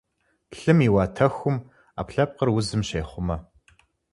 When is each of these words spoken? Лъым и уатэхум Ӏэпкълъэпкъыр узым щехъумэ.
Лъым 0.59 0.79
и 0.87 0.89
уатэхум 0.93 1.57
Ӏэпкълъэпкъыр 1.67 2.49
узым 2.57 2.81
щехъумэ. 2.87 3.37